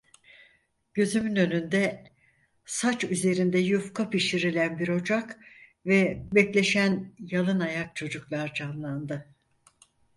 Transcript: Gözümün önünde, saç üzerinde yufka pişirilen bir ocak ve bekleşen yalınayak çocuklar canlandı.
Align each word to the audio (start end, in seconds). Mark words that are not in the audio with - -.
Gözümün 0.93 1.35
önünde, 1.35 2.03
saç 2.65 3.03
üzerinde 3.03 3.57
yufka 3.59 4.09
pişirilen 4.09 4.79
bir 4.79 4.87
ocak 4.87 5.39
ve 5.85 6.25
bekleşen 6.33 7.13
yalınayak 7.19 7.95
çocuklar 7.95 8.53
canlandı. 8.53 9.27